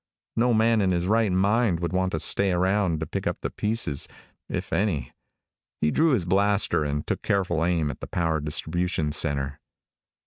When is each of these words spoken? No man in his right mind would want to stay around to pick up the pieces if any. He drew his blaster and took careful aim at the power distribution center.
No 0.35 0.51
man 0.51 0.81
in 0.81 0.89
his 0.93 1.05
right 1.05 1.31
mind 1.31 1.79
would 1.79 1.93
want 1.93 2.13
to 2.13 2.19
stay 2.19 2.51
around 2.51 3.01
to 3.01 3.05
pick 3.05 3.27
up 3.27 3.41
the 3.41 3.51
pieces 3.51 4.07
if 4.49 4.73
any. 4.73 5.11
He 5.79 5.91
drew 5.91 6.13
his 6.13 6.25
blaster 6.25 6.83
and 6.83 7.05
took 7.05 7.21
careful 7.21 7.63
aim 7.63 7.91
at 7.91 7.99
the 7.99 8.07
power 8.07 8.39
distribution 8.39 9.11
center. 9.11 9.59